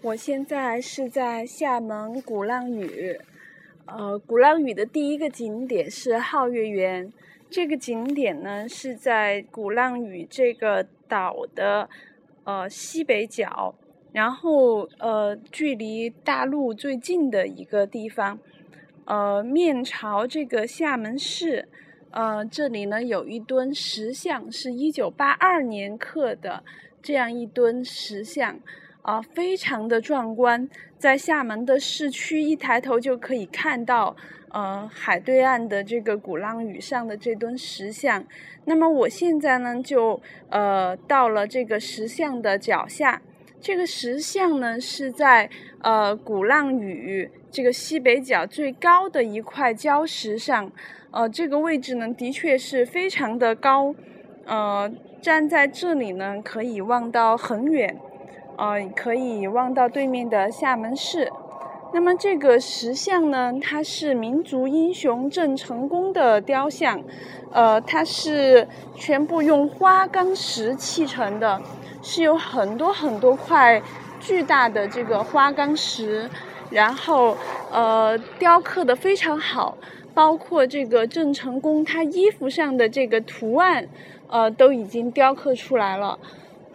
[0.00, 3.18] 我现在是在厦门鼓浪屿，
[3.86, 7.12] 呃，鼓浪屿的第一个景点是皓月园。
[7.50, 11.88] 这个景点呢是在鼓浪屿这个岛的
[12.44, 13.74] 呃西北角，
[14.12, 18.38] 然后呃距离大陆最近的一个地方，
[19.04, 21.66] 呃面朝这个厦门市，
[22.12, 26.62] 呃这里呢有一尊石像，是一九八二年刻的
[27.02, 28.60] 这样一尊石像。
[29.08, 34.14] 啊，非常的壮观，在厦门的市区一抬头就可以看到，
[34.50, 38.22] 呃，海对岸的这个鼓浪屿上的这尊石像。
[38.66, 43.22] 那么我现在呢，就呃到了这个石像的脚下，
[43.58, 45.48] 这个石像呢是在
[45.80, 50.70] 呃鼓浪屿这个西北角最高的一块礁石上，
[51.12, 53.94] 呃，这个位置呢的确是非常的高，
[54.44, 57.98] 呃，站在这里呢可以望到很远。
[58.58, 61.32] 呃，可以望到对面的厦门市。
[61.92, 67.00] 那么这个石像呢，它是民族英雄郑成功的雕像，
[67.52, 71.62] 呃，它是全部用花岗石砌成的，
[72.02, 73.80] 是有很多很多块
[74.20, 76.28] 巨大的这个花岗石，
[76.68, 77.36] 然后
[77.70, 79.78] 呃雕刻的非常好，
[80.12, 83.88] 包括这个郑成功他衣服上的这个图案，
[84.26, 86.18] 呃，都已经雕刻出来了。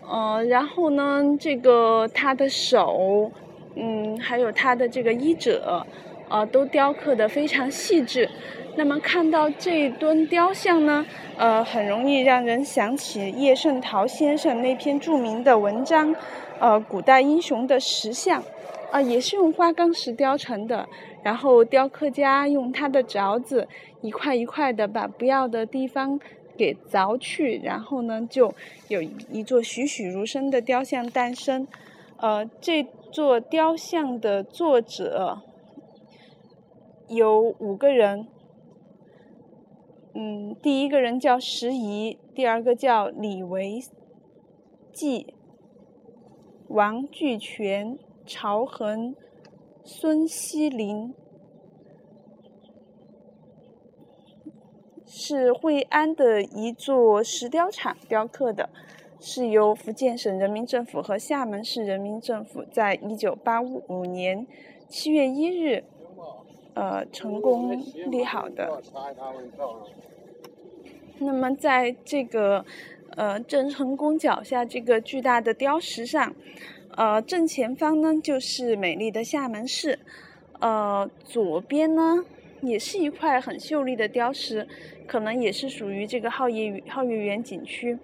[0.10, 3.32] 呃，然后呢，这个他的手，
[3.76, 5.86] 嗯，还有他的这个衣褶，
[6.30, 8.30] 呃，都雕刻的非常细致。
[8.76, 11.06] 那么看到这尊雕像呢，
[11.38, 16.16] 呃，很容易让人想起叶圣陶先生那篇著名的文章，
[16.60, 18.44] 呃，古代英雄的石像，
[18.92, 20.88] 啊，也是用花岗石雕成的。
[21.22, 23.68] 然后雕刻家用他的凿子
[24.02, 26.20] 一块一块的把不要的地方。
[26.58, 28.54] 给凿去，然后呢，就
[28.88, 31.68] 有一座栩栩如生的雕像诞生。
[32.18, 35.42] 呃，这座雕像的作者
[37.10, 38.28] 有五个人。
[40.14, 43.84] 嗯，第一个人叫石仪，第二个叫李维
[44.94, 45.34] 纪、
[46.68, 49.16] 王巨泉、曹恒、
[49.84, 51.14] 孙锡林。
[55.06, 58.70] 是惠安的一座石雕厂雕刻的，
[59.20, 64.48] 是由福建省人民政府和厦门市人民政府在一九八五年
[64.88, 65.84] 七月一日，
[66.74, 67.72] 呃，成功
[68.08, 68.82] 立好的。
[71.20, 72.66] 那么，在这个
[73.16, 76.34] 呃郑成功脚下这个巨大的雕石上，
[76.96, 80.00] 呃，正前方呢就是美丽的厦门市，
[80.60, 82.26] 呃，左边呢。
[82.64, 84.68] 也是一块很秀丽的雕石，
[85.06, 88.00] 可能也是属于这个皓月皓月园景区。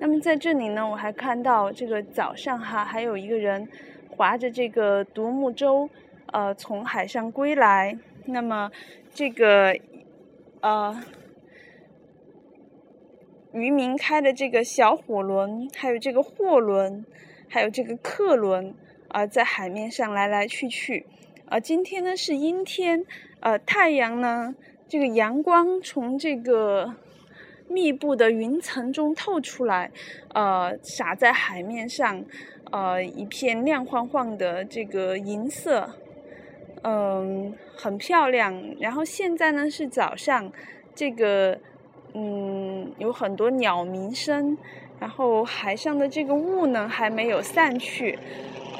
[0.00, 3.68] 那么在这里呢，我还看到这个早上哈，还有一个人
[4.08, 5.88] 划着这个独木舟，
[6.32, 7.96] 呃，从海上归来。
[8.26, 8.70] 那么
[9.14, 9.74] 这个
[10.60, 11.02] 呃
[13.52, 17.04] 渔民开的这个小火轮，还有这个货轮，
[17.48, 18.74] 还有这个客轮
[19.08, 21.06] 啊，在海面上来来去去。
[21.50, 23.04] 啊，今天呢是阴天。
[23.40, 24.54] 呃，太阳呢，
[24.88, 26.94] 这个阳光从这个
[27.66, 29.90] 密布的云层中透出来，
[30.32, 32.24] 呃，洒在海面上，
[32.70, 35.96] 呃，一片亮晃晃的这个银色，
[36.84, 38.76] 嗯，很漂亮。
[38.78, 40.52] 然后现在呢是早上，
[40.94, 41.58] 这个
[42.14, 44.56] 嗯有很多鸟鸣声，
[45.00, 48.16] 然后海上的这个雾呢还没有散去。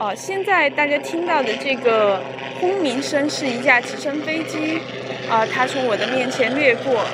[0.00, 2.22] 哦，现在大家听到的这个
[2.58, 4.80] 轰鸣声是一架直升飞机，
[5.28, 7.04] 啊，它从我的面前掠过，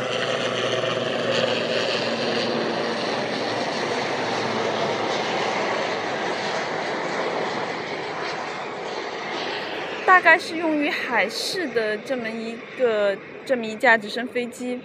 [10.06, 14.78] 大概是用于海事的这么一个这么一架直升飞机。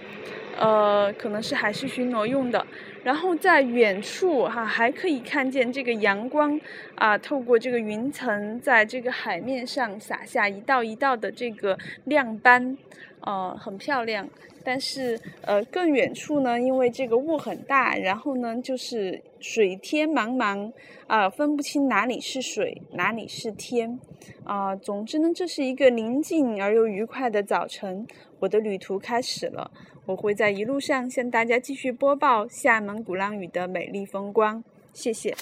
[0.62, 2.64] 呃，可能是海事巡逻用的。
[3.02, 6.58] 然后在远处哈，还可以看见这个阳光
[6.94, 12.78] 啊，透过这个云层，在这个海面上洒下一道一道的这个亮斑，
[13.22, 14.28] 呃，很漂亮。
[14.64, 20.72] 但是呃，更远处呢，因为这个雾很大，然后呢，就是水天茫茫
[21.06, 23.98] 啊，分不清哪里是水，哪里是天
[24.44, 24.74] 啊。
[24.76, 28.06] 总之呢，这是一个宁静而又愉快的早晨，
[28.40, 29.70] 我的旅途开始了。
[30.04, 35.34] 我会在一路上向大家继续播报厦门鼓浪屿的美丽风光，谢谢。